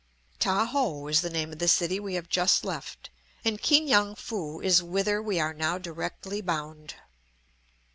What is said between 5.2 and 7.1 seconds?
we are now directly bound.